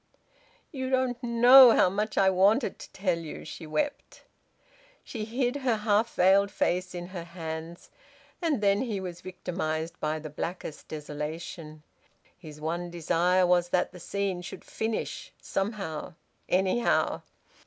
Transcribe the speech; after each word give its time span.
"You 0.71 0.89
don't 0.89 1.21
know 1.23 1.73
how 1.75 1.87
much 1.87 2.17
I 2.17 2.31
wanted 2.31 2.79
to 2.79 2.89
tell 2.91 3.19
you!" 3.19 3.45
she 3.45 3.67
wept. 3.67 4.23
She 5.03 5.25
hid 5.25 5.57
her 5.57 5.75
half 5.75 6.15
veiled 6.15 6.49
face 6.49 6.95
in 6.95 7.09
her 7.09 7.23
hands. 7.23 7.91
And 8.41 8.61
then 8.61 8.81
he 8.81 8.99
was 8.99 9.21
victimised 9.21 9.99
by 9.99 10.17
the 10.17 10.31
blackest 10.31 10.87
desolation. 10.87 11.83
His 12.35 12.59
one 12.59 12.89
desire 12.89 13.45
was 13.45 13.69
that 13.69 13.91
the 13.91 13.99
scene 13.99 14.41
should 14.41 14.65
finish, 14.65 15.31
somehow, 15.39 16.15
anyhow. 16.49 17.21